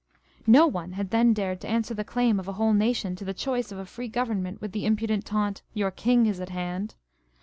No 0.47 0.65
one 0.65 0.93
had 0.93 1.11
then 1.11 1.31
dared 1.31 1.61
to 1.61 1.67
answer 1.69 1.93
the 1.93 2.03
claim 2.03 2.39
of 2.39 2.47
a 2.47 2.53
whole 2.53 2.73
nation 2.73 3.15
to 3.17 3.23
the 3.23 3.35
choice 3.35 3.71
of 3.71 3.77
a 3.77 3.85
free 3.85 4.07
government 4.07 4.59
with 4.59 4.71
the 4.71 4.83
im 4.83 4.95
pudent 4.97 5.25
taunt, 5.25 5.61
"Your 5.75 5.91
King 5.91 6.25
is 6.25 6.39
at 6.39 6.49
hand 6.49 6.95